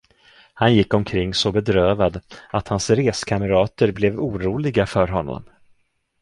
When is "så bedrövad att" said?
1.33-2.67